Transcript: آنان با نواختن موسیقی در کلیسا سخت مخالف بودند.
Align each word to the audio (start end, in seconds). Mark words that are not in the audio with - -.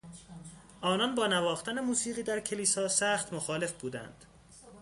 آنان 0.81 1.15
با 1.15 1.27
نواختن 1.27 1.79
موسیقی 1.79 2.23
در 2.23 2.39
کلیسا 2.39 2.87
سخت 2.87 3.33
مخالف 3.33 3.71
بودند. 3.71 4.25